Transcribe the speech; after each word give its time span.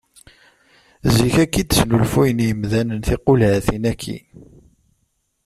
Ziɣ 1.15 1.35
akka 1.43 1.57
i 1.61 1.63
d-snulfuyen 1.65 2.43
yimdanen 2.47 3.01
tiqulhatin-aki. 3.07 4.17